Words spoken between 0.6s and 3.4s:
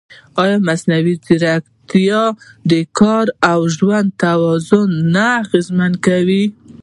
مصنوعي ځیرکتیا د کار